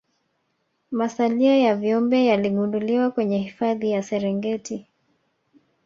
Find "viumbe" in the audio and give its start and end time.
1.75-2.25